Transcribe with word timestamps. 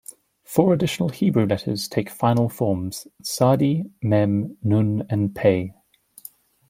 Four 0.43 0.73
additional 0.73 1.09
Hebrew 1.09 1.45
letters 1.45 1.87
take 1.87 2.09
final 2.09 2.49
forms: 2.49 3.05
tsadi, 3.21 3.87
mem, 4.01 4.57
nun, 4.63 5.05
and 5.11 5.35
pei. 5.35 5.75